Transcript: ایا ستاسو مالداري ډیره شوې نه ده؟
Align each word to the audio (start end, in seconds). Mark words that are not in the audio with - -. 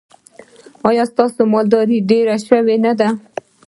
ایا 0.87 1.03
ستاسو 1.11 1.41
مالداري 1.53 1.97
ډیره 2.09 2.35
شوې 2.47 2.75
نه 2.85 2.93
ده؟ 2.99 3.09